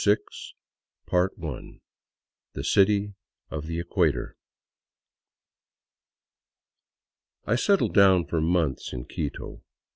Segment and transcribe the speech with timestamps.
[0.03, 0.53] 126
[1.07, 1.79] CHAPTER VI
[2.53, 3.13] THE CITY
[3.51, 4.35] OF THE EQUATOR
[7.45, 9.61] I SETTLED down for months in Quito.